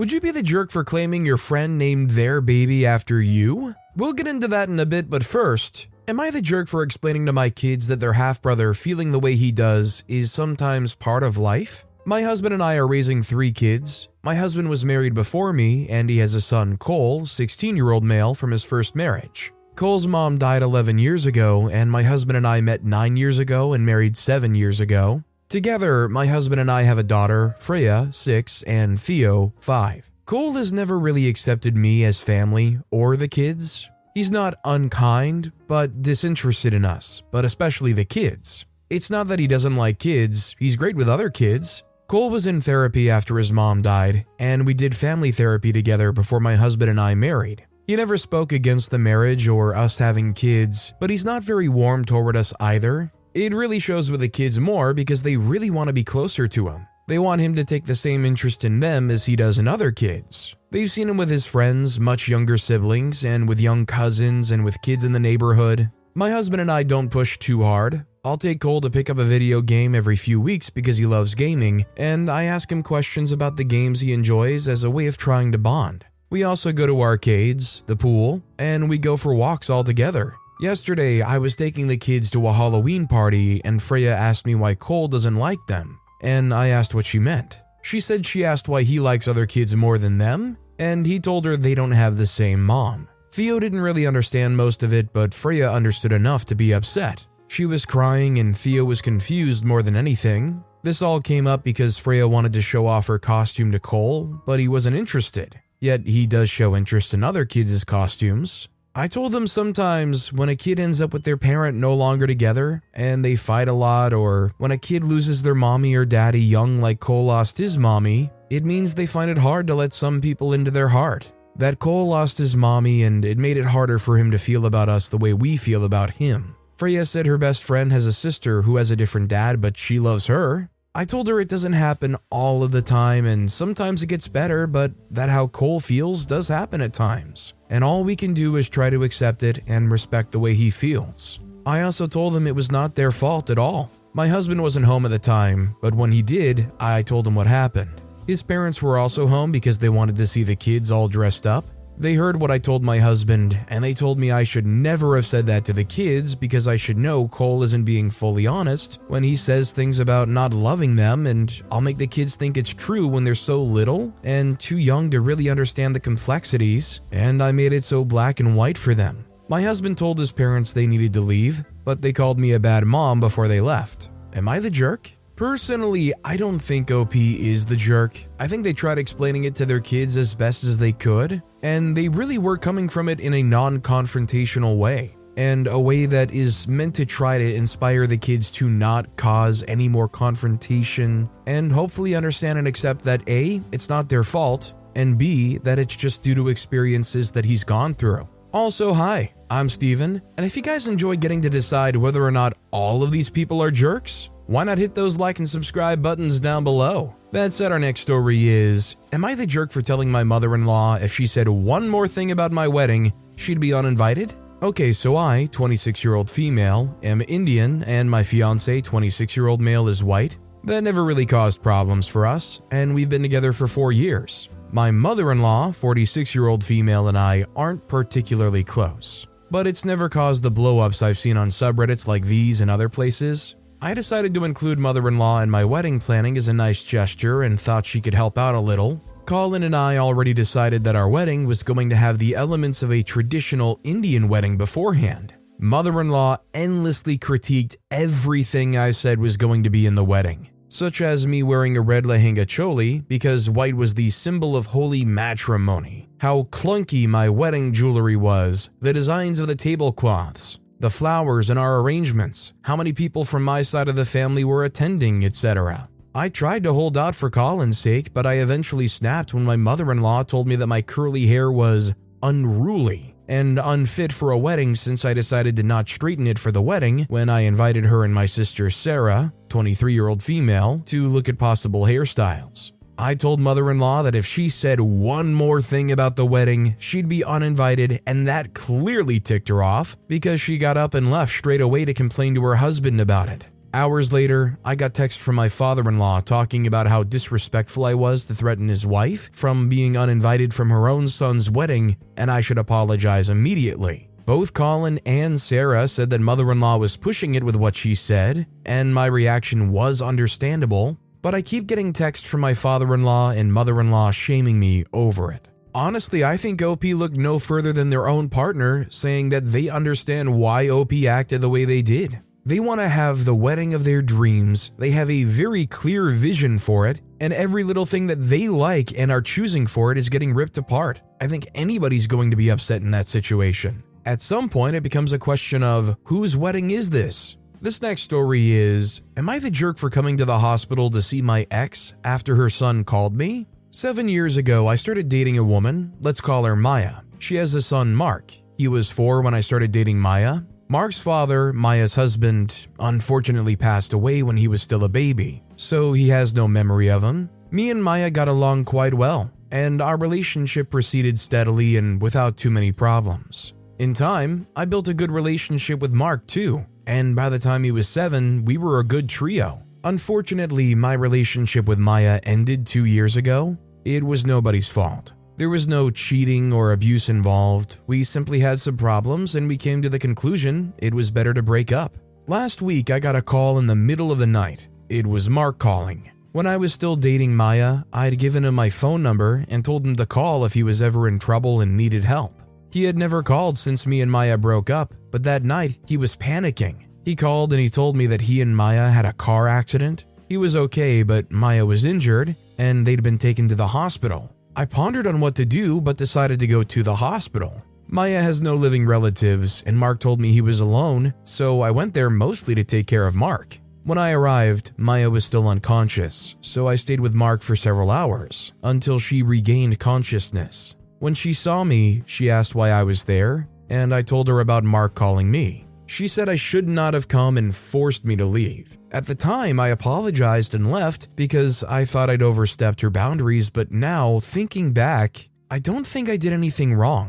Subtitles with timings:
[0.00, 3.74] Would you be the jerk for claiming your friend named their baby after you?
[3.94, 7.26] We'll get into that in a bit, but first, am I the jerk for explaining
[7.26, 11.22] to my kids that their half brother feeling the way he does is sometimes part
[11.22, 11.84] of life?
[12.06, 14.08] My husband and I are raising three kids.
[14.22, 18.02] My husband was married before me, and he has a son, Cole, 16 year old
[18.02, 19.52] male from his first marriage.
[19.74, 23.74] Cole's mom died 11 years ago, and my husband and I met 9 years ago
[23.74, 25.24] and married 7 years ago.
[25.50, 30.08] Together, my husband and I have a daughter, Freya, 6, and Theo, 5.
[30.24, 33.90] Cole has never really accepted me as family or the kids.
[34.14, 38.64] He's not unkind, but disinterested in us, but especially the kids.
[38.90, 41.82] It's not that he doesn't like kids, he's great with other kids.
[42.06, 46.38] Cole was in therapy after his mom died, and we did family therapy together before
[46.38, 47.66] my husband and I married.
[47.88, 52.04] He never spoke against the marriage or us having kids, but he's not very warm
[52.04, 53.12] toward us either.
[53.32, 56.68] It really shows with the kids more because they really want to be closer to
[56.68, 56.88] him.
[57.06, 59.92] They want him to take the same interest in them as he does in other
[59.92, 60.56] kids.
[60.72, 64.82] They've seen him with his friends, much younger siblings, and with young cousins and with
[64.82, 65.90] kids in the neighborhood.
[66.14, 68.04] My husband and I don't push too hard.
[68.24, 71.36] I'll take Cole to pick up a video game every few weeks because he loves
[71.36, 75.16] gaming, and I ask him questions about the games he enjoys as a way of
[75.16, 76.04] trying to bond.
[76.30, 80.34] We also go to arcades, the pool, and we go for walks all together.
[80.60, 84.74] Yesterday, I was taking the kids to a Halloween party, and Freya asked me why
[84.74, 87.58] Cole doesn't like them, and I asked what she meant.
[87.80, 91.46] She said she asked why he likes other kids more than them, and he told
[91.46, 93.08] her they don't have the same mom.
[93.32, 97.26] Theo didn't really understand most of it, but Freya understood enough to be upset.
[97.48, 100.62] She was crying, and Theo was confused more than anything.
[100.82, 104.60] This all came up because Freya wanted to show off her costume to Cole, but
[104.60, 105.58] he wasn't interested.
[105.80, 108.68] Yet he does show interest in other kids' costumes.
[108.92, 112.82] I told them sometimes when a kid ends up with their parent no longer together
[112.92, 116.80] and they fight a lot, or when a kid loses their mommy or daddy young
[116.80, 120.52] like Cole lost his mommy, it means they find it hard to let some people
[120.52, 121.30] into their heart.
[121.54, 124.88] That Cole lost his mommy and it made it harder for him to feel about
[124.88, 126.56] us the way we feel about him.
[126.76, 130.00] Freya said her best friend has a sister who has a different dad, but she
[130.00, 130.68] loves her.
[130.92, 134.66] I told her it doesn't happen all of the time and sometimes it gets better,
[134.66, 137.54] but that how Cole feels does happen at times.
[137.68, 140.68] And all we can do is try to accept it and respect the way he
[140.68, 141.38] feels.
[141.64, 143.88] I also told them it was not their fault at all.
[144.14, 147.46] My husband wasn't home at the time, but when he did, I told him what
[147.46, 148.00] happened.
[148.26, 151.70] His parents were also home because they wanted to see the kids all dressed up,
[152.00, 155.26] they heard what I told my husband, and they told me I should never have
[155.26, 159.22] said that to the kids because I should know Cole isn't being fully honest when
[159.22, 163.06] he says things about not loving them, and I'll make the kids think it's true
[163.06, 167.74] when they're so little and too young to really understand the complexities, and I made
[167.74, 169.26] it so black and white for them.
[169.48, 172.84] My husband told his parents they needed to leave, but they called me a bad
[172.86, 174.08] mom before they left.
[174.32, 175.10] Am I the jerk?
[175.40, 178.16] Personally, I don't think OP is the jerk.
[178.38, 181.96] I think they tried explaining it to their kids as best as they could, and
[181.96, 186.32] they really were coming from it in a non confrontational way, and a way that
[186.32, 191.72] is meant to try to inspire the kids to not cause any more confrontation, and
[191.72, 196.22] hopefully understand and accept that A, it's not their fault, and B, that it's just
[196.22, 198.28] due to experiences that he's gone through.
[198.52, 202.56] Also, hi, I'm Steven, and if you guys enjoy getting to decide whether or not
[202.72, 206.64] all of these people are jerks, why not hit those like and subscribe buttons down
[206.64, 207.14] below?
[207.30, 210.66] That said, our next story is Am I the jerk for telling my mother in
[210.66, 214.34] law if she said one more thing about my wedding, she'd be uninvited?
[214.60, 219.60] Okay, so I, 26 year old female, am Indian, and my fiance, 26 year old
[219.60, 220.36] male, is white.
[220.64, 224.48] That never really caused problems for us, and we've been together for four years.
[224.72, 229.28] My mother in law, 46 year old female, and I aren't particularly close.
[229.48, 232.88] But it's never caused the blow ups I've seen on subreddits like these and other
[232.88, 233.54] places.
[233.82, 237.42] I decided to include mother in law in my wedding planning as a nice gesture
[237.42, 239.02] and thought she could help out a little.
[239.24, 242.92] Colin and I already decided that our wedding was going to have the elements of
[242.92, 245.32] a traditional Indian wedding beforehand.
[245.58, 250.50] Mother in law endlessly critiqued everything I said was going to be in the wedding,
[250.68, 255.06] such as me wearing a red lehenga choli because white was the symbol of holy
[255.06, 261.58] matrimony, how clunky my wedding jewelry was, the designs of the tablecloths, the flowers and
[261.58, 265.88] our arrangements, how many people from my side of the family were attending, etc.
[266.14, 269.92] I tried to hold out for Colin's sake, but I eventually snapped when my mother
[269.92, 271.92] in law told me that my curly hair was
[272.22, 276.62] unruly and unfit for a wedding since I decided to not straighten it for the
[276.62, 281.28] wedding when I invited her and my sister Sarah, 23 year old female, to look
[281.28, 282.72] at possible hairstyles.
[283.00, 286.76] I told mother in law that if she said one more thing about the wedding,
[286.78, 291.32] she'd be uninvited, and that clearly ticked her off because she got up and left
[291.32, 293.46] straight away to complain to her husband about it.
[293.72, 297.94] Hours later, I got text from my father in law talking about how disrespectful I
[297.94, 302.42] was to threaten his wife from being uninvited from her own son's wedding, and I
[302.42, 304.10] should apologize immediately.
[304.26, 307.94] Both Colin and Sarah said that mother in law was pushing it with what she
[307.94, 313.02] said, and my reaction was understandable, but I keep getting texts from my father in
[313.02, 315.48] law and mother in law shaming me over it.
[315.74, 320.36] Honestly, I think OP looked no further than their own partner, saying that they understand
[320.36, 322.20] why OP acted the way they did.
[322.44, 326.58] They want to have the wedding of their dreams, they have a very clear vision
[326.58, 330.08] for it, and every little thing that they like and are choosing for it is
[330.08, 331.02] getting ripped apart.
[331.20, 333.84] I think anybody's going to be upset in that situation.
[334.06, 337.36] At some point, it becomes a question of whose wedding is this?
[337.62, 341.20] This next story is Am I the jerk for coming to the hospital to see
[341.20, 343.48] my ex after her son called me?
[343.70, 345.92] Seven years ago, I started dating a woman.
[346.00, 347.02] Let's call her Maya.
[347.18, 348.32] She has a son, Mark.
[348.56, 350.40] He was four when I started dating Maya.
[350.68, 356.08] Mark's father, Maya's husband, unfortunately passed away when he was still a baby, so he
[356.08, 357.28] has no memory of him.
[357.50, 362.50] Me and Maya got along quite well, and our relationship proceeded steadily and without too
[362.50, 363.52] many problems.
[363.78, 367.70] In time, I built a good relationship with Mark too, and by the time he
[367.70, 369.62] was seven, we were a good trio.
[369.84, 373.56] Unfortunately, my relationship with Maya ended two years ago.
[373.84, 375.12] It was nobody's fault.
[375.36, 377.78] There was no cheating or abuse involved.
[377.86, 381.44] We simply had some problems and we came to the conclusion it was better to
[381.44, 381.96] break up.
[382.26, 384.68] Last week, I got a call in the middle of the night.
[384.88, 386.10] It was Mark calling.
[386.32, 389.94] When I was still dating Maya, I'd given him my phone number and told him
[389.94, 392.39] to call if he was ever in trouble and needed help.
[392.70, 396.16] He had never called since me and Maya broke up, but that night he was
[396.16, 396.86] panicking.
[397.04, 400.04] He called and he told me that he and Maya had a car accident.
[400.28, 404.34] He was okay, but Maya was injured and they'd been taken to the hospital.
[404.54, 407.62] I pondered on what to do, but decided to go to the hospital.
[407.88, 411.94] Maya has no living relatives, and Mark told me he was alone, so I went
[411.94, 413.58] there mostly to take care of Mark.
[413.82, 418.52] When I arrived, Maya was still unconscious, so I stayed with Mark for several hours
[418.62, 420.76] until she regained consciousness.
[421.00, 424.64] When she saw me, she asked why I was there, and I told her about
[424.64, 425.66] Mark calling me.
[425.86, 428.76] She said I should not have come and forced me to leave.
[428.90, 433.72] At the time, I apologized and left because I thought I'd overstepped her boundaries, but
[433.72, 437.08] now, thinking back, I don't think I did anything wrong.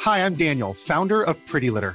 [0.00, 1.94] Hi, I'm Daniel, founder of Pretty Litter.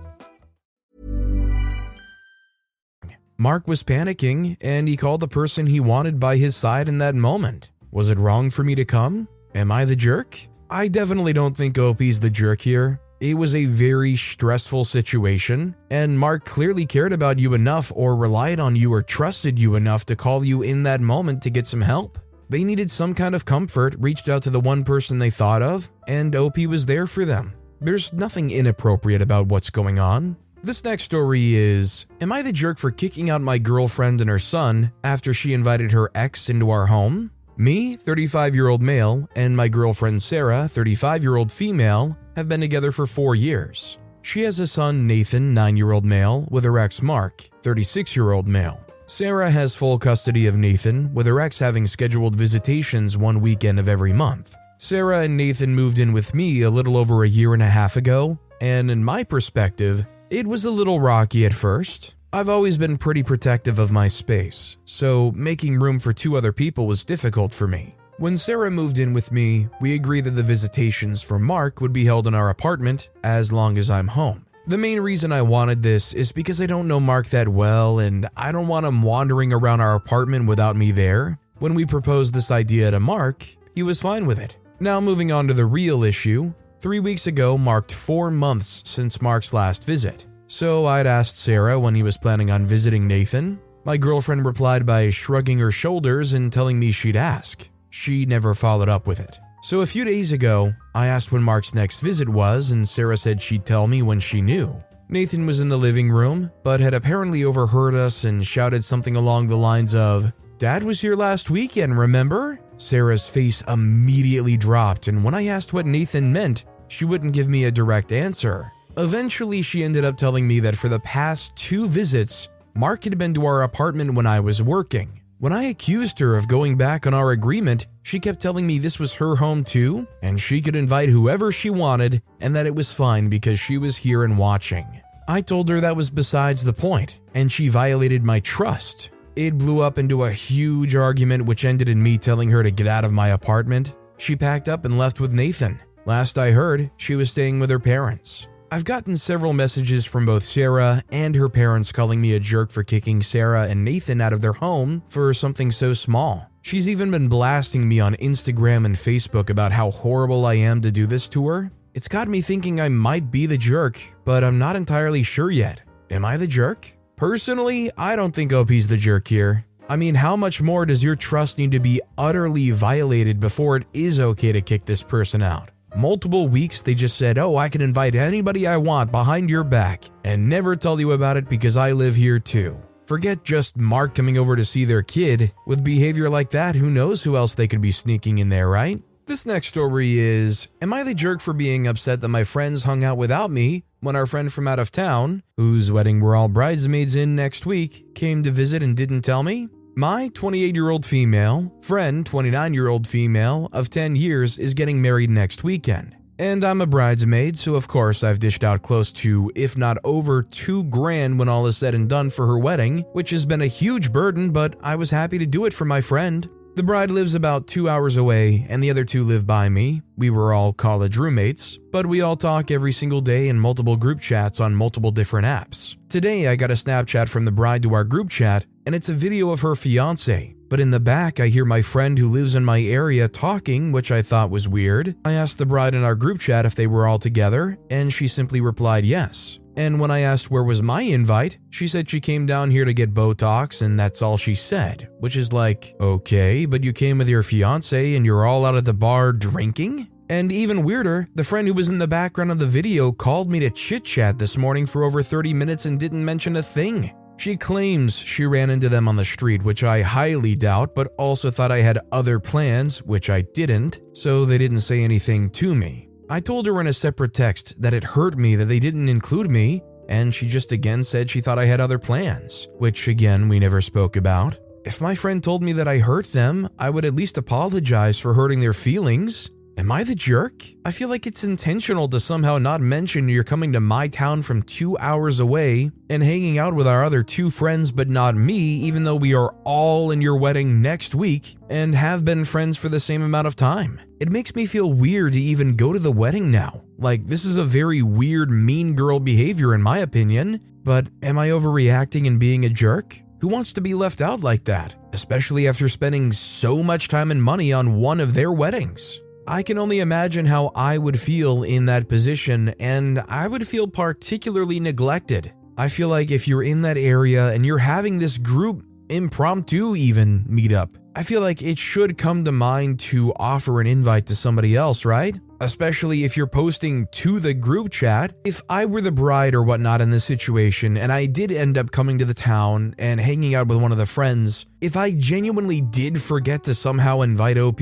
[3.41, 7.15] Mark was panicking and he called the person he wanted by his side in that
[7.15, 7.71] moment.
[7.89, 9.27] Was it wrong for me to come?
[9.55, 10.39] Am I the jerk?
[10.69, 13.01] I definitely don't think OP's the jerk here.
[13.19, 18.59] It was a very stressful situation, and Mark clearly cared about you enough or relied
[18.59, 21.81] on you or trusted you enough to call you in that moment to get some
[21.81, 22.19] help.
[22.49, 25.91] They needed some kind of comfort, reached out to the one person they thought of,
[26.07, 27.53] and OP was there for them.
[27.79, 30.37] There's nothing inappropriate about what's going on.
[30.63, 34.37] This next story is Am I the jerk for kicking out my girlfriend and her
[34.37, 37.31] son after she invited her ex into our home?
[37.57, 42.61] Me, 35 year old male, and my girlfriend Sarah, 35 year old female, have been
[42.61, 43.97] together for four years.
[44.21, 48.31] She has a son, Nathan, 9 year old male, with her ex Mark, 36 year
[48.31, 48.79] old male.
[49.07, 53.89] Sarah has full custody of Nathan, with her ex having scheduled visitations one weekend of
[53.89, 54.55] every month.
[54.77, 57.97] Sarah and Nathan moved in with me a little over a year and a half
[57.97, 62.15] ago, and in my perspective, it was a little rocky at first.
[62.31, 66.87] I've always been pretty protective of my space, so making room for two other people
[66.87, 67.95] was difficult for me.
[68.17, 72.05] When Sarah moved in with me, we agreed that the visitations for Mark would be
[72.05, 74.45] held in our apartment as long as I'm home.
[74.67, 78.29] The main reason I wanted this is because I don't know Mark that well and
[78.37, 81.39] I don't want him wandering around our apartment without me there.
[81.59, 83.45] When we proposed this idea to Mark,
[83.75, 84.55] he was fine with it.
[84.79, 89.53] Now, moving on to the real issue, three weeks ago marked four months since Mark's
[89.53, 90.25] last visit.
[90.47, 93.59] So I'd asked Sarah when he was planning on visiting Nathan.
[93.85, 97.69] My girlfriend replied by shrugging her shoulders and telling me she'd ask.
[97.89, 99.39] She never followed up with it.
[99.63, 103.41] So a few days ago, I asked when Mark's next visit was, and Sarah said
[103.41, 104.83] she'd tell me when she knew.
[105.07, 109.47] Nathan was in the living room, but had apparently overheard us and shouted something along
[109.47, 112.59] the lines of, Dad was here last weekend, remember?
[112.77, 117.65] Sarah's face immediately dropped, and when I asked what Nathan meant, she wouldn't give me
[117.65, 118.71] a direct answer.
[118.97, 123.33] Eventually, she ended up telling me that for the past two visits, Mark had been
[123.33, 125.21] to our apartment when I was working.
[125.39, 128.99] When I accused her of going back on our agreement, she kept telling me this
[128.99, 132.91] was her home too, and she could invite whoever she wanted, and that it was
[132.91, 134.85] fine because she was here and watching.
[135.27, 139.11] I told her that was besides the point, and she violated my trust.
[139.37, 142.87] It blew up into a huge argument, which ended in me telling her to get
[142.87, 143.95] out of my apartment.
[144.17, 145.79] She packed up and left with Nathan.
[146.05, 148.47] Last I heard, she was staying with her parents.
[148.71, 152.83] I've gotten several messages from both Sarah and her parents calling me a jerk for
[152.83, 156.49] kicking Sarah and Nathan out of their home for something so small.
[156.63, 160.91] She's even been blasting me on Instagram and Facebook about how horrible I am to
[160.91, 161.71] do this to her.
[161.93, 165.83] It's got me thinking I might be the jerk, but I'm not entirely sure yet.
[166.09, 166.91] Am I the jerk?
[167.15, 169.65] Personally, I don't think OP's the jerk here.
[169.87, 173.85] I mean, how much more does your trust need to be utterly violated before it
[173.93, 175.69] is okay to kick this person out?
[175.95, 180.05] Multiple weeks, they just said, Oh, I can invite anybody I want behind your back
[180.23, 182.81] and never tell you about it because I live here too.
[183.07, 185.51] Forget just Mark coming over to see their kid.
[185.67, 189.03] With behavior like that, who knows who else they could be sneaking in there, right?
[189.25, 193.03] This next story is Am I the jerk for being upset that my friends hung
[193.03, 197.15] out without me when our friend from out of town, whose wedding we're all bridesmaids
[197.15, 199.67] in next week, came to visit and didn't tell me?
[199.95, 205.01] My 28 year old female friend, 29 year old female of 10 years, is getting
[205.01, 206.15] married next weekend.
[206.39, 210.43] And I'm a bridesmaid, so of course I've dished out close to, if not over,
[210.43, 213.67] two grand when all is said and done for her wedding, which has been a
[213.67, 216.49] huge burden, but I was happy to do it for my friend.
[216.73, 220.03] The bride lives about two hours away, and the other two live by me.
[220.15, 224.21] We were all college roommates, but we all talk every single day in multiple group
[224.21, 225.97] chats on multiple different apps.
[226.07, 229.13] Today, I got a Snapchat from the bride to our group chat, and it's a
[229.13, 230.55] video of her fiance.
[230.69, 234.09] But in the back, I hear my friend who lives in my area talking, which
[234.09, 235.17] I thought was weird.
[235.25, 238.29] I asked the bride in our group chat if they were all together, and she
[238.29, 239.59] simply replied yes.
[239.75, 242.93] And when I asked where was my invite, she said she came down here to
[242.93, 245.09] get Botox and that's all she said.
[245.19, 248.85] Which is like, okay, but you came with your fiance and you're all out at
[248.85, 250.09] the bar drinking?
[250.29, 253.59] And even weirder, the friend who was in the background of the video called me
[253.61, 257.13] to chit chat this morning for over 30 minutes and didn't mention a thing.
[257.37, 261.49] She claims she ran into them on the street, which I highly doubt, but also
[261.49, 266.10] thought I had other plans, which I didn't, so they didn't say anything to me.
[266.31, 269.51] I told her in a separate text that it hurt me that they didn't include
[269.51, 273.59] me, and she just again said she thought I had other plans, which again we
[273.59, 274.55] never spoke about.
[274.85, 278.33] If my friend told me that I hurt them, I would at least apologize for
[278.33, 279.49] hurting their feelings.
[279.77, 280.65] Am I the jerk?
[280.83, 284.63] I feel like it's intentional to somehow not mention you're coming to my town from
[284.63, 289.05] two hours away and hanging out with our other two friends, but not me, even
[289.05, 292.99] though we are all in your wedding next week and have been friends for the
[292.99, 294.01] same amount of time.
[294.19, 296.83] It makes me feel weird to even go to the wedding now.
[296.97, 301.49] Like, this is a very weird, mean girl behavior, in my opinion, but am I
[301.49, 303.17] overreacting and being a jerk?
[303.39, 307.41] Who wants to be left out like that, especially after spending so much time and
[307.41, 309.19] money on one of their weddings?
[309.47, 313.87] I can only imagine how I would feel in that position, and I would feel
[313.87, 315.51] particularly neglected.
[315.77, 320.45] I feel like if you're in that area and you're having this group impromptu even
[320.45, 324.75] meetup, I feel like it should come to mind to offer an invite to somebody
[324.75, 325.37] else, right?
[325.59, 328.33] Especially if you're posting to the group chat.
[328.45, 331.91] If I were the bride or whatnot in this situation and I did end up
[331.91, 335.81] coming to the town and hanging out with one of the friends, if I genuinely
[335.81, 337.81] did forget to somehow invite OP,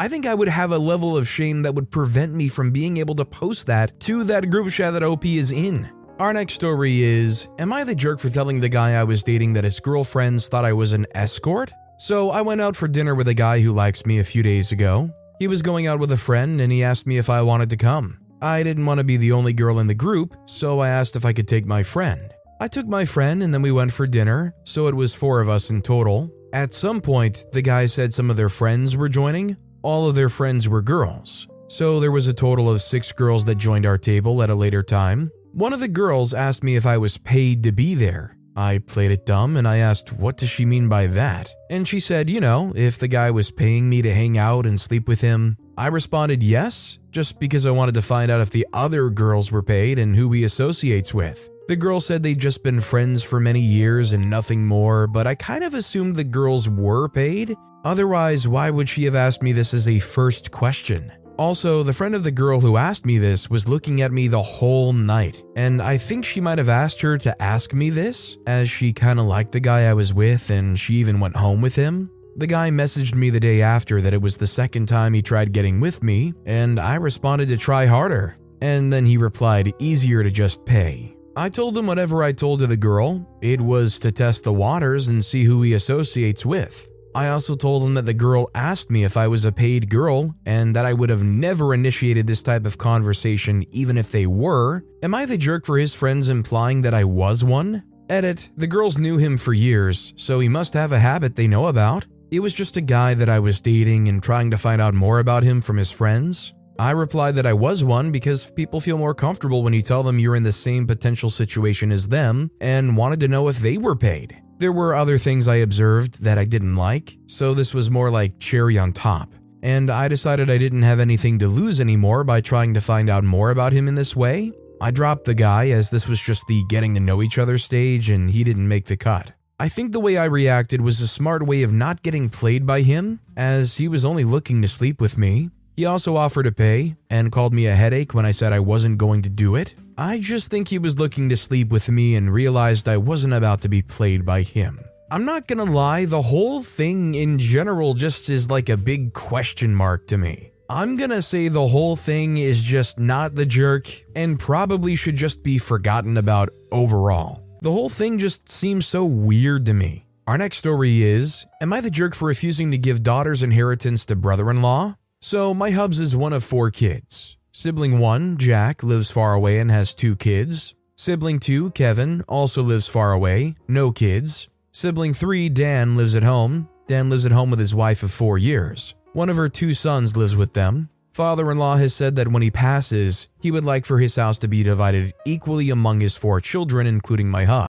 [0.00, 2.96] I think I would have a level of shame that would prevent me from being
[2.96, 5.90] able to post that to that group chat that OP is in.
[6.18, 9.52] Our next story is Am I the jerk for telling the guy I was dating
[9.52, 11.70] that his girlfriends thought I was an escort?
[11.98, 14.72] So I went out for dinner with a guy who likes me a few days
[14.72, 15.10] ago.
[15.38, 17.76] He was going out with a friend and he asked me if I wanted to
[17.76, 18.20] come.
[18.40, 21.26] I didn't want to be the only girl in the group, so I asked if
[21.26, 22.32] I could take my friend.
[22.58, 25.50] I took my friend and then we went for dinner, so it was four of
[25.50, 26.32] us in total.
[26.54, 29.58] At some point, the guy said some of their friends were joining.
[29.82, 31.48] All of their friends were girls.
[31.68, 34.82] So there was a total of six girls that joined our table at a later
[34.82, 35.30] time.
[35.52, 38.36] One of the girls asked me if I was paid to be there.
[38.56, 41.54] I played it dumb and I asked, What does she mean by that?
[41.70, 44.78] And she said, You know, if the guy was paying me to hang out and
[44.78, 45.56] sleep with him.
[45.78, 49.62] I responded yes, just because I wanted to find out if the other girls were
[49.62, 51.48] paid and who he associates with.
[51.70, 55.36] The girl said they'd just been friends for many years and nothing more, but I
[55.36, 57.54] kind of assumed the girls were paid.
[57.84, 61.12] Otherwise, why would she have asked me this as a first question?
[61.38, 64.42] Also, the friend of the girl who asked me this was looking at me the
[64.42, 68.68] whole night, and I think she might have asked her to ask me this, as
[68.68, 72.10] she kinda liked the guy I was with and she even went home with him.
[72.34, 75.52] The guy messaged me the day after that it was the second time he tried
[75.52, 78.38] getting with me, and I responded to try harder.
[78.60, 81.16] And then he replied, easier to just pay.
[81.36, 85.08] I told him whatever I told to the girl, it was to test the waters
[85.08, 86.88] and see who he associates with.
[87.14, 90.34] I also told him that the girl asked me if I was a paid girl
[90.46, 94.84] and that I would have never initiated this type of conversation even if they were.
[95.02, 97.82] Am I the jerk for his friends implying that I was one?
[98.08, 101.66] Edit, the girls knew him for years, so he must have a habit they know
[101.66, 102.06] about.
[102.30, 105.18] It was just a guy that I was dating and trying to find out more
[105.18, 106.54] about him from his friends.
[106.80, 110.18] I replied that I was one because people feel more comfortable when you tell them
[110.18, 113.94] you're in the same potential situation as them and wanted to know if they were
[113.94, 114.40] paid.
[114.56, 118.38] There were other things I observed that I didn't like, so this was more like
[118.38, 119.34] cherry on top.
[119.62, 123.24] And I decided I didn't have anything to lose anymore by trying to find out
[123.24, 124.50] more about him in this way.
[124.80, 128.08] I dropped the guy as this was just the getting to know each other stage
[128.08, 129.34] and he didn't make the cut.
[129.58, 132.80] I think the way I reacted was a smart way of not getting played by
[132.80, 135.50] him, as he was only looking to sleep with me.
[135.80, 138.98] He also offered to pay and called me a headache when I said I wasn't
[138.98, 139.74] going to do it.
[139.96, 143.62] I just think he was looking to sleep with me and realized I wasn't about
[143.62, 144.78] to be played by him.
[145.10, 149.74] I'm not gonna lie, the whole thing in general just is like a big question
[149.74, 150.50] mark to me.
[150.68, 155.42] I'm gonna say the whole thing is just not the jerk and probably should just
[155.42, 157.42] be forgotten about overall.
[157.62, 160.04] The whole thing just seems so weird to me.
[160.26, 164.14] Our next story is Am I the jerk for refusing to give daughter's inheritance to
[164.14, 164.96] brother in law?
[165.22, 167.36] So, my hubs is one of four kids.
[167.52, 170.74] Sibling 1, Jack, lives far away and has two kids.
[170.96, 174.48] Sibling 2, Kevin, also lives far away, no kids.
[174.72, 176.70] Sibling 3, Dan, lives at home.
[176.86, 178.94] Dan lives at home with his wife of four years.
[179.12, 180.88] One of her two sons lives with them.
[181.12, 184.38] Father in law has said that when he passes, he would like for his house
[184.38, 187.68] to be divided equally among his four children, including my hub.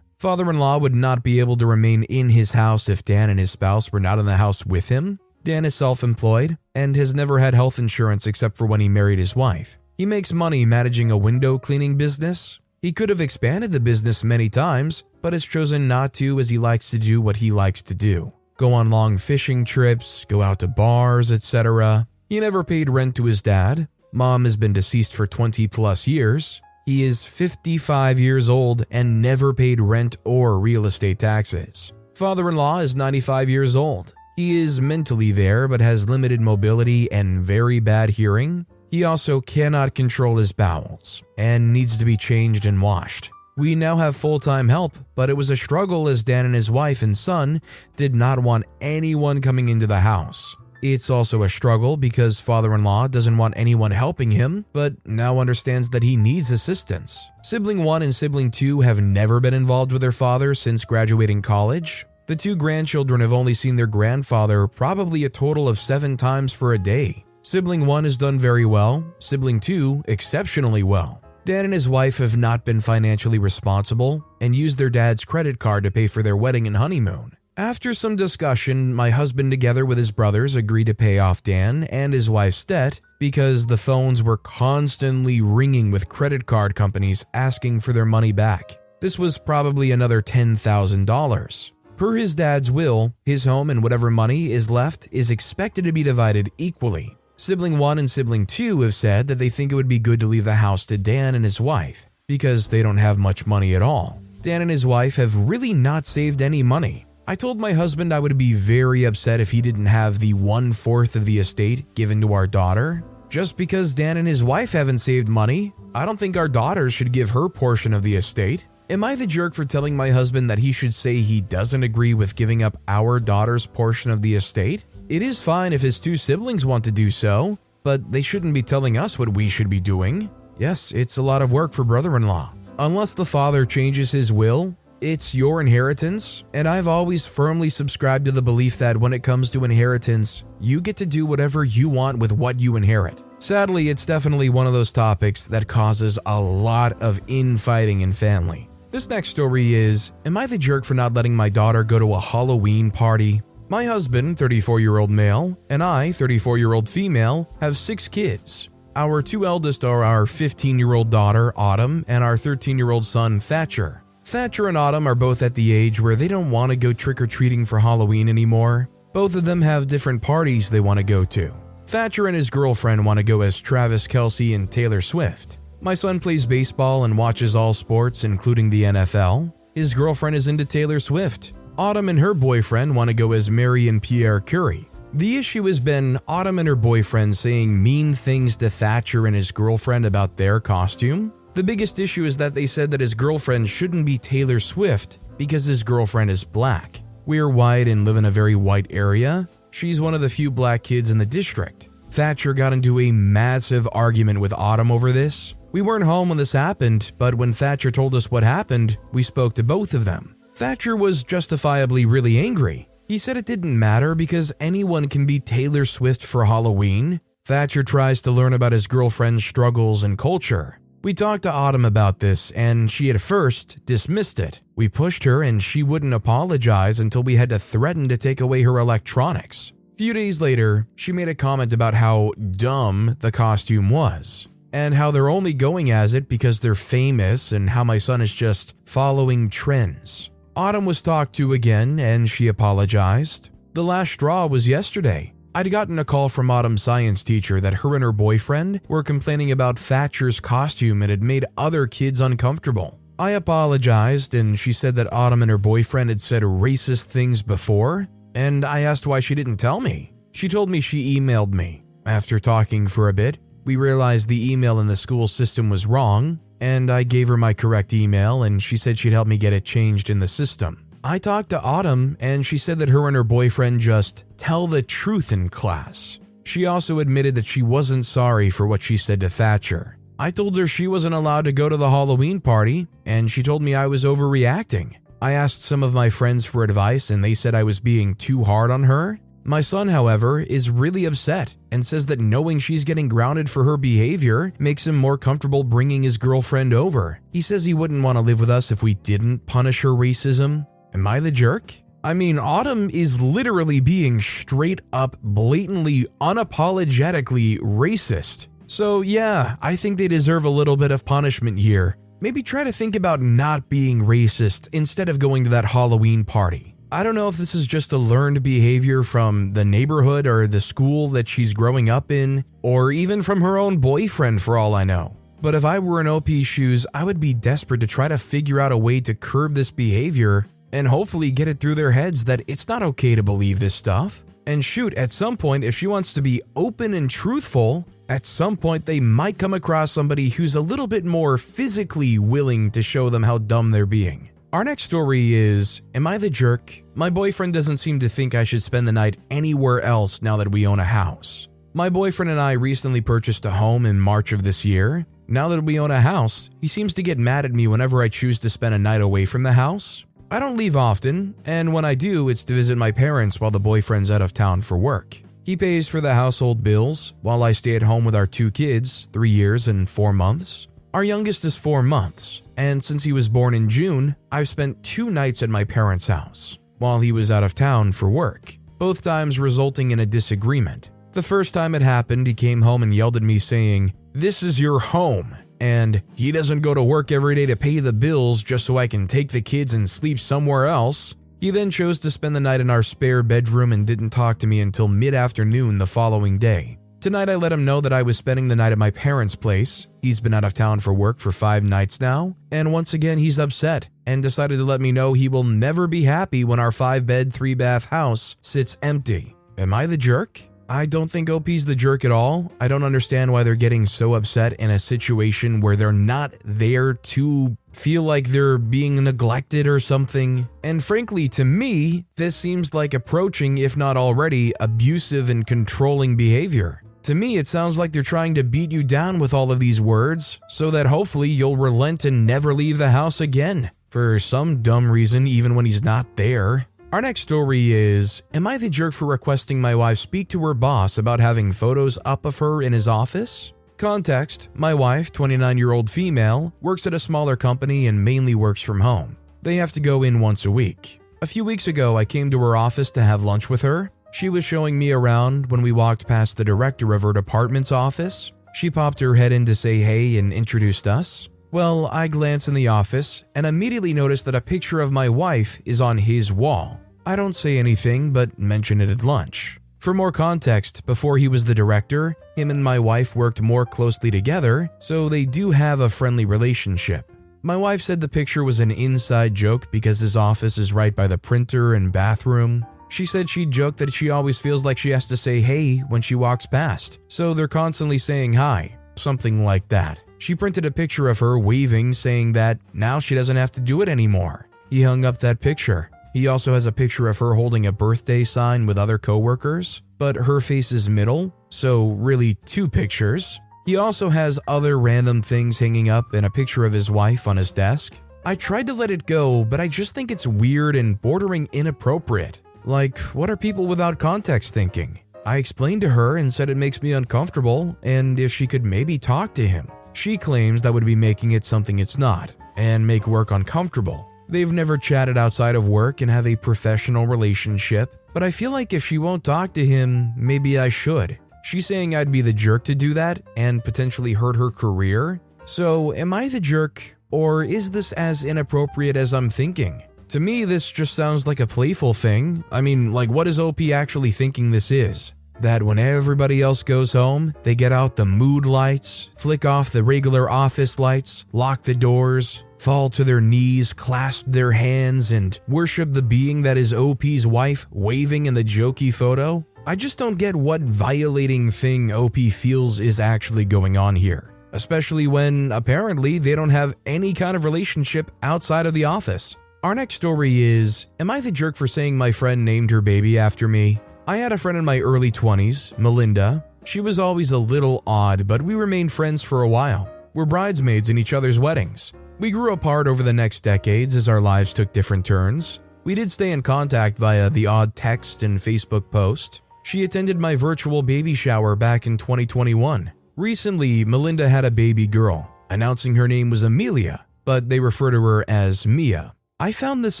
[0.18, 3.38] Father in law would not be able to remain in his house if Dan and
[3.38, 5.18] his spouse were not in the house with him.
[5.42, 9.18] Dan is self employed and has never had health insurance except for when he married
[9.18, 9.78] his wife.
[9.98, 12.58] He makes money managing a window cleaning business.
[12.80, 16.58] He could have expanded the business many times, but has chosen not to as he
[16.58, 20.60] likes to do what he likes to do go on long fishing trips, go out
[20.60, 22.06] to bars, etc.
[22.28, 23.88] He never paid rent to his dad.
[24.12, 26.62] Mom has been deceased for 20 plus years.
[26.86, 31.94] He is 55 years old and never paid rent or real estate taxes.
[32.14, 34.12] Father in law is 95 years old.
[34.36, 38.66] He is mentally there but has limited mobility and very bad hearing.
[38.90, 43.30] He also cannot control his bowels and needs to be changed and washed.
[43.56, 46.70] We now have full time help, but it was a struggle as Dan and his
[46.70, 47.62] wife and son
[47.96, 50.54] did not want anyone coming into the house.
[50.84, 55.38] It's also a struggle because father in law doesn't want anyone helping him, but now
[55.38, 57.26] understands that he needs assistance.
[57.42, 62.04] Sibling 1 and sibling 2 have never been involved with their father since graduating college.
[62.26, 66.74] The two grandchildren have only seen their grandfather probably a total of seven times for
[66.74, 67.24] a day.
[67.40, 71.22] Sibling 1 has done very well, sibling 2 exceptionally well.
[71.46, 75.84] Dan and his wife have not been financially responsible and used their dad's credit card
[75.84, 77.38] to pay for their wedding and honeymoon.
[77.56, 82.12] After some discussion, my husband, together with his brothers, agreed to pay off Dan and
[82.12, 87.92] his wife's debt because the phones were constantly ringing with credit card companies asking for
[87.92, 88.76] their money back.
[89.00, 91.70] This was probably another $10,000.
[91.96, 96.02] Per his dad's will, his home and whatever money is left is expected to be
[96.02, 97.16] divided equally.
[97.36, 100.26] Sibling 1 and Sibling 2 have said that they think it would be good to
[100.26, 103.82] leave the house to Dan and his wife because they don't have much money at
[103.82, 104.20] all.
[104.42, 107.06] Dan and his wife have really not saved any money.
[107.26, 110.72] I told my husband I would be very upset if he didn't have the one
[110.72, 113.02] fourth of the estate given to our daughter.
[113.30, 117.12] Just because Dan and his wife haven't saved money, I don't think our daughter should
[117.12, 118.66] give her portion of the estate.
[118.90, 122.12] Am I the jerk for telling my husband that he should say he doesn't agree
[122.12, 124.84] with giving up our daughter's portion of the estate?
[125.08, 128.62] It is fine if his two siblings want to do so, but they shouldn't be
[128.62, 130.28] telling us what we should be doing.
[130.58, 132.52] Yes, it's a lot of work for brother in law.
[132.78, 138.32] Unless the father changes his will, it's your inheritance, and I've always firmly subscribed to
[138.32, 142.18] the belief that when it comes to inheritance, you get to do whatever you want
[142.18, 143.22] with what you inherit.
[143.38, 148.70] Sadly, it's definitely one of those topics that causes a lot of infighting in family.
[148.92, 152.14] This next story is Am I the jerk for not letting my daughter go to
[152.14, 153.42] a Halloween party?
[153.68, 158.70] My husband, 34 year old male, and I, 34 year old female, have six kids.
[158.96, 163.04] Our two eldest are our 15 year old daughter, Autumn, and our 13 year old
[163.04, 164.03] son, Thatcher.
[164.24, 167.20] Thatcher and Autumn are both at the age where they don't want to go trick
[167.20, 168.88] or treating for Halloween anymore.
[169.12, 171.52] Both of them have different parties they want to go to.
[171.86, 175.58] Thatcher and his girlfriend want to go as Travis Kelce and Taylor Swift.
[175.82, 179.52] My son plays baseball and watches all sports, including the NFL.
[179.74, 181.52] His girlfriend is into Taylor Swift.
[181.76, 184.88] Autumn and her boyfriend want to go as Mary and Pierre Curie.
[185.12, 189.52] The issue has been Autumn and her boyfriend saying mean things to Thatcher and his
[189.52, 191.32] girlfriend about their costume.
[191.54, 195.64] The biggest issue is that they said that his girlfriend shouldn't be Taylor Swift because
[195.64, 197.00] his girlfriend is black.
[197.26, 199.48] We're white and live in a very white area.
[199.70, 201.88] She's one of the few black kids in the district.
[202.10, 205.54] Thatcher got into a massive argument with Autumn over this.
[205.70, 209.54] We weren't home when this happened, but when Thatcher told us what happened, we spoke
[209.54, 210.36] to both of them.
[210.56, 212.88] Thatcher was justifiably really angry.
[213.08, 217.20] He said it didn't matter because anyone can be Taylor Swift for Halloween.
[217.44, 220.80] Thatcher tries to learn about his girlfriend's struggles and culture.
[221.04, 224.62] We talked to Autumn about this, and she at first dismissed it.
[224.74, 228.62] We pushed her, and she wouldn't apologize until we had to threaten to take away
[228.62, 229.74] her electronics.
[229.92, 234.94] A Few days later, she made a comment about how dumb the costume was, and
[234.94, 238.72] how they're only going as it because they're famous, and how my son is just
[238.86, 240.30] following trends.
[240.56, 243.50] Autumn was talked to again, and she apologized.
[243.74, 245.33] The last straw was yesterday.
[245.56, 249.52] I'd gotten a call from Autumn's science teacher that her and her boyfriend were complaining
[249.52, 252.98] about Thatcher's costume and had made other kids uncomfortable.
[253.20, 258.08] I apologized, and she said that Autumn and her boyfriend had said racist things before,
[258.34, 260.12] and I asked why she didn't tell me.
[260.32, 261.84] She told me she emailed me.
[262.04, 266.40] After talking for a bit, we realized the email in the school system was wrong,
[266.60, 269.64] and I gave her my correct email, and she said she'd help me get it
[269.64, 270.83] changed in the system.
[271.06, 274.80] I talked to Autumn, and she said that her and her boyfriend just tell the
[274.80, 276.18] truth in class.
[276.44, 279.98] She also admitted that she wasn't sorry for what she said to Thatcher.
[280.18, 283.60] I told her she wasn't allowed to go to the Halloween party, and she told
[283.60, 284.94] me I was overreacting.
[285.20, 288.44] I asked some of my friends for advice, and they said I was being too
[288.44, 289.20] hard on her.
[289.46, 293.76] My son, however, is really upset and says that knowing she's getting grounded for her
[293.76, 297.20] behavior makes him more comfortable bringing his girlfriend over.
[297.30, 300.66] He says he wouldn't want to live with us if we didn't punish her racism,
[300.94, 301.74] Am I the jerk?
[302.04, 308.46] I mean, Autumn is literally being straight up, blatantly, unapologetically racist.
[308.68, 311.98] So, yeah, I think they deserve a little bit of punishment here.
[312.20, 316.76] Maybe try to think about not being racist instead of going to that Halloween party.
[316.92, 320.60] I don't know if this is just a learned behavior from the neighborhood or the
[320.60, 324.84] school that she's growing up in, or even from her own boyfriend for all I
[324.84, 325.16] know.
[325.40, 328.60] But if I were in OP's shoes, I would be desperate to try to figure
[328.60, 332.42] out a way to curb this behavior and hopefully get it through their heads that
[332.48, 334.24] it's not okay to believe this stuff.
[334.44, 338.56] And shoot, at some point, if she wants to be open and truthful, at some
[338.56, 343.08] point they might come across somebody who's a little bit more physically willing to show
[343.08, 344.30] them how dumb they're being.
[344.52, 346.82] Our next story is Am I the jerk?
[346.94, 350.50] My boyfriend doesn't seem to think I should spend the night anywhere else now that
[350.50, 351.48] we own a house.
[351.72, 355.06] My boyfriend and I recently purchased a home in March of this year.
[355.26, 358.08] Now that we own a house, he seems to get mad at me whenever I
[358.08, 360.04] choose to spend a night away from the house.
[360.30, 363.60] I don't leave often, and when I do, it's to visit my parents while the
[363.60, 365.20] boyfriend's out of town for work.
[365.44, 369.10] He pays for the household bills while I stay at home with our two kids,
[369.12, 370.66] three years and four months.
[370.94, 375.10] Our youngest is four months, and since he was born in June, I've spent two
[375.10, 379.38] nights at my parents' house while he was out of town for work, both times
[379.38, 380.90] resulting in a disagreement.
[381.12, 384.58] The first time it happened, he came home and yelled at me, saying, This is
[384.58, 388.66] your home, and he doesn't go to work every day to pay the bills just
[388.66, 391.14] so I can take the kids and sleep somewhere else.
[391.40, 394.46] He then chose to spend the night in our spare bedroom and didn't talk to
[394.46, 396.78] me until mid afternoon the following day.
[397.00, 399.86] Tonight, I let him know that I was spending the night at my parents' place.
[400.02, 403.38] He's been out of town for work for five nights now, and once again, he's
[403.38, 407.06] upset and decided to let me know he will never be happy when our five
[407.06, 409.34] bed, three bath house sits empty.
[409.56, 410.42] Am I the jerk?
[410.68, 412.50] I don't think OP's the jerk at all.
[412.60, 416.94] I don't understand why they're getting so upset in a situation where they're not there
[416.94, 420.48] to feel like they're being neglected or something.
[420.62, 426.82] And frankly, to me, this seems like approaching, if not already, abusive and controlling behavior.
[427.02, 429.80] To me, it sounds like they're trying to beat you down with all of these
[429.80, 433.70] words so that hopefully you'll relent and never leave the house again.
[433.90, 436.66] For some dumb reason, even when he's not there.
[436.94, 440.54] Our next story is Am I the jerk for requesting my wife speak to her
[440.54, 443.52] boss about having photos up of her in his office?
[443.78, 448.62] Context My wife, 29 year old female, works at a smaller company and mainly works
[448.62, 449.16] from home.
[449.42, 451.00] They have to go in once a week.
[451.20, 453.90] A few weeks ago, I came to her office to have lunch with her.
[454.12, 458.30] She was showing me around when we walked past the director of her department's office.
[458.52, 461.28] She popped her head in to say hey and introduced us.
[461.50, 465.60] Well, I glance in the office and immediately notice that a picture of my wife
[465.64, 466.80] is on his wall.
[467.06, 469.60] I don't say anything but mention it at lunch.
[469.78, 474.10] For more context, before he was the director, him and my wife worked more closely
[474.10, 477.12] together, so they do have a friendly relationship.
[477.42, 481.06] My wife said the picture was an inside joke because his office is right by
[481.06, 482.64] the printer and bathroom.
[482.88, 486.00] She said she joked that she always feels like she has to say hey when
[486.00, 490.00] she walks past, so they're constantly saying hi, something like that.
[490.16, 493.82] She printed a picture of her waving, saying that now she doesn't have to do
[493.82, 494.48] it anymore.
[494.70, 495.90] He hung up that picture.
[496.14, 500.14] He also has a picture of her holding a birthday sign with other coworkers, but
[500.14, 503.40] her face is middle, so really two pictures.
[503.66, 507.36] He also has other random things hanging up and a picture of his wife on
[507.36, 507.94] his desk.
[508.24, 512.40] I tried to let it go, but I just think it's weird and bordering inappropriate.
[512.64, 515.00] Like, what are people without context thinking?
[515.26, 518.98] I explained to her and said it makes me uncomfortable and if she could maybe
[518.98, 519.68] talk to him.
[519.94, 524.08] She claims that would be making it something it's not and make work uncomfortable.
[524.28, 528.72] They've never chatted outside of work and have a professional relationship, but I feel like
[528.72, 531.18] if she won't talk to him, maybe I should.
[531.42, 535.20] She's saying I'd be the jerk to do that and potentially hurt her career.
[535.44, 539.82] So, am I the jerk, or is this as inappropriate as I'm thinking?
[540.08, 542.44] To me, this just sounds like a playful thing.
[542.50, 545.12] I mean, like, what is OP actually thinking this is?
[545.40, 549.82] That when everybody else goes home, they get out the mood lights, flick off the
[549.82, 555.92] regular office lights, lock the doors, fall to their knees, clasp their hands, and worship
[555.92, 559.44] the being that is OP's wife waving in the jokey photo?
[559.66, 565.06] I just don't get what violating thing OP feels is actually going on here, especially
[565.06, 569.36] when apparently they don't have any kind of relationship outside of the office.
[569.62, 573.18] Our next story is Am I the jerk for saying my friend named her baby
[573.18, 573.78] after me?
[574.06, 576.42] I had a friend in my early 20s, Melinda.
[576.64, 579.86] She was always a little odd, but we remained friends for a while.
[580.14, 581.92] We're bridesmaids in each other's weddings.
[582.20, 585.58] We grew apart over the next decades as our lives took different turns.
[585.82, 589.42] We did stay in contact via the odd text and Facebook post.
[589.64, 592.92] She attended my virtual baby shower back in 2021.
[593.16, 598.00] Recently, Melinda had a baby girl, announcing her name was Amelia, but they refer to
[598.00, 599.14] her as Mia.
[599.40, 600.00] I found this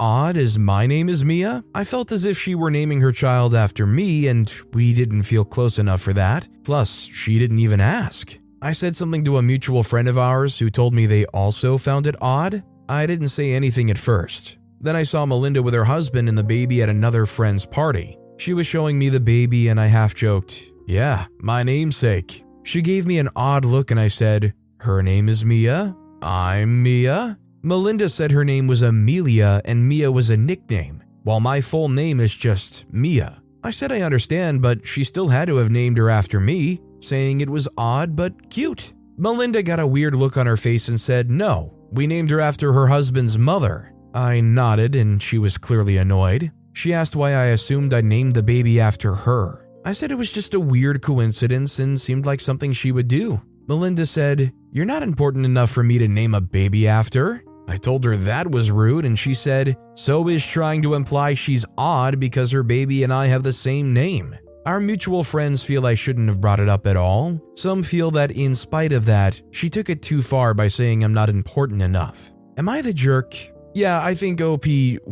[0.00, 1.64] odd as my name is Mia.
[1.74, 5.44] I felt as if she were naming her child after me, and we didn't feel
[5.44, 6.48] close enough for that.
[6.64, 8.36] Plus, she didn't even ask.
[8.64, 12.06] I said something to a mutual friend of ours who told me they also found
[12.06, 12.62] it odd.
[12.88, 14.56] I didn't say anything at first.
[14.80, 18.16] Then I saw Melinda with her husband and the baby at another friend's party.
[18.38, 22.44] She was showing me the baby, and I half joked, Yeah, my namesake.
[22.62, 25.96] She gave me an odd look, and I said, Her name is Mia?
[26.22, 27.38] I'm Mia?
[27.64, 32.20] Melinda said her name was Amelia and Mia was a nickname, while my full name
[32.20, 33.42] is just Mia.
[33.64, 37.40] I said I understand, but she still had to have named her after me saying
[37.40, 38.92] it was odd but cute.
[39.16, 42.72] Melinda got a weird look on her face and said, No, we named her after
[42.72, 43.92] her husband's mother.
[44.14, 46.52] I nodded and she was clearly annoyed.
[46.72, 49.68] She asked why I assumed I named the baby after her.
[49.84, 53.42] I said it was just a weird coincidence and seemed like something she would do.
[53.66, 57.44] Melinda said, You're not important enough for me to name a baby after.
[57.68, 61.64] I told her that was rude, and she said, So is trying to imply she's
[61.78, 64.36] odd because her baby and I have the same name.
[64.64, 67.40] Our mutual friends feel I shouldn't have brought it up at all.
[67.56, 71.12] Some feel that in spite of that, she took it too far by saying I'm
[71.12, 72.30] not important enough.
[72.56, 73.34] Am I the jerk?
[73.74, 74.64] Yeah, I think OP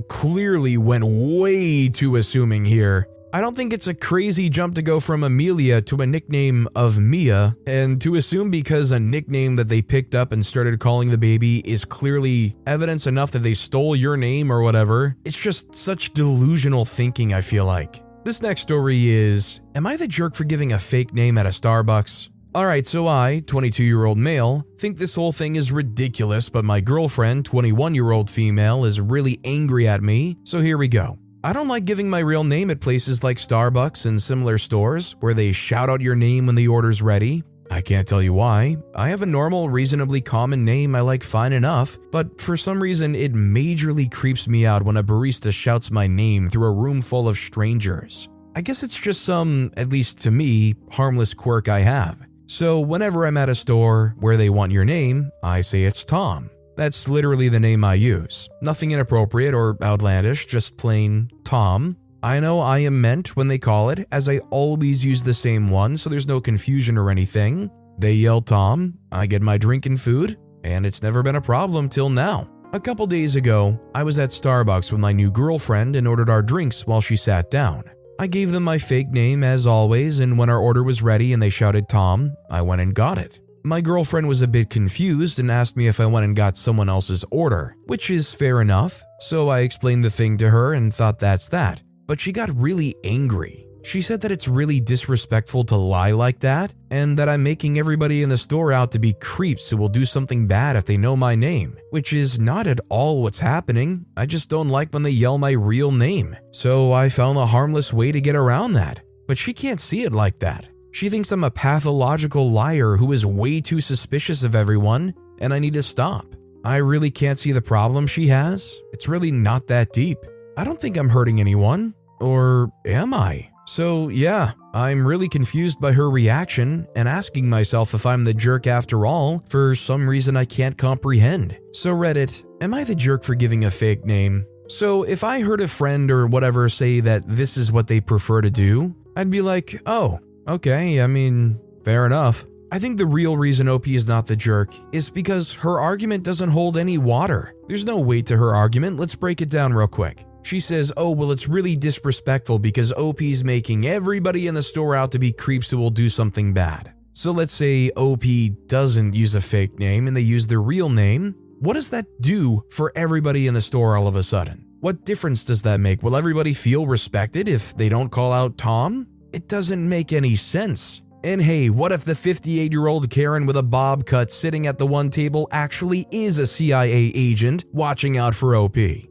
[0.08, 3.08] clearly went way too assuming here.
[3.32, 7.00] I don't think it's a crazy jump to go from Amelia to a nickname of
[7.00, 11.18] Mia, and to assume because a nickname that they picked up and started calling the
[11.18, 15.16] baby is clearly evidence enough that they stole your name or whatever.
[15.24, 18.02] It's just such delusional thinking, I feel like.
[18.22, 21.48] This next story is Am I the jerk for giving a fake name at a
[21.48, 22.28] Starbucks?
[22.54, 26.82] Alright, so I, 22 year old male, think this whole thing is ridiculous, but my
[26.82, 31.18] girlfriend, 21 year old female, is really angry at me, so here we go.
[31.42, 35.32] I don't like giving my real name at places like Starbucks and similar stores where
[35.32, 37.42] they shout out your name when the order's ready.
[37.70, 38.76] I can't tell you why.
[38.96, 43.14] I have a normal, reasonably common name I like fine enough, but for some reason
[43.14, 47.28] it majorly creeps me out when a barista shouts my name through a room full
[47.28, 48.28] of strangers.
[48.56, 52.20] I guess it's just some, at least to me, harmless quirk I have.
[52.48, 56.50] So whenever I'm at a store where they want your name, I say it's Tom.
[56.76, 58.48] That's literally the name I use.
[58.62, 61.96] Nothing inappropriate or outlandish, just plain Tom.
[62.22, 65.70] I know I am meant when they call it, as I always use the same
[65.70, 67.70] one, so there's no confusion or anything.
[67.98, 71.88] They yell Tom, I get my drink and food, and it's never been a problem
[71.88, 72.46] till now.
[72.74, 76.42] A couple days ago, I was at Starbucks with my new girlfriend and ordered our
[76.42, 77.84] drinks while she sat down.
[78.18, 81.42] I gave them my fake name as always, and when our order was ready and
[81.42, 83.40] they shouted Tom, I went and got it.
[83.64, 86.90] My girlfriend was a bit confused and asked me if I went and got someone
[86.90, 91.18] else's order, which is fair enough, so I explained the thing to her and thought
[91.18, 91.82] that's that.
[92.10, 93.68] But she got really angry.
[93.84, 98.24] She said that it's really disrespectful to lie like that, and that I'm making everybody
[98.24, 101.14] in the store out to be creeps who will do something bad if they know
[101.14, 104.06] my name, which is not at all what's happening.
[104.16, 106.36] I just don't like when they yell my real name.
[106.50, 109.00] So I found a harmless way to get around that.
[109.28, 110.66] But she can't see it like that.
[110.90, 115.60] She thinks I'm a pathological liar who is way too suspicious of everyone, and I
[115.60, 116.26] need to stop.
[116.64, 118.80] I really can't see the problem she has.
[118.92, 120.18] It's really not that deep.
[120.56, 121.94] I don't think I'm hurting anyone.
[122.20, 123.50] Or am I?
[123.66, 128.66] So, yeah, I'm really confused by her reaction and asking myself if I'm the jerk
[128.66, 131.58] after all for some reason I can't comprehend.
[131.72, 134.44] So, Reddit, am I the jerk for giving a fake name?
[134.68, 138.40] So, if I heard a friend or whatever say that this is what they prefer
[138.40, 140.18] to do, I'd be like, oh,
[140.50, 142.44] Okay, I mean, fair enough.
[142.72, 146.50] I think the real reason OP is not the jerk is because her argument doesn't
[146.50, 147.54] hold any water.
[147.68, 148.98] There's no weight to her argument.
[148.98, 150.24] Let's break it down real quick.
[150.42, 155.12] She says, Oh, well, it's really disrespectful because OP's making everybody in the store out
[155.12, 156.92] to be creeps who will do something bad.
[157.12, 158.24] So let's say OP
[158.66, 161.34] doesn't use a fake name and they use their real name.
[161.58, 164.64] What does that do for everybody in the store all of a sudden?
[164.80, 166.02] What difference does that make?
[166.02, 169.06] Will everybody feel respected if they don't call out Tom?
[169.34, 171.02] It doesn't make any sense.
[171.22, 174.78] And hey, what if the 58 year old Karen with a bob cut sitting at
[174.78, 178.76] the one table actually is a CIA agent watching out for OP?